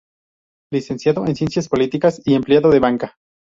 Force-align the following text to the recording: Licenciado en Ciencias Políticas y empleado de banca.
Licenciado 0.73 1.27
en 1.27 1.35
Ciencias 1.35 1.69
Políticas 1.69 2.23
y 2.25 2.33
empleado 2.33 2.71
de 2.71 2.79
banca. 2.79 3.17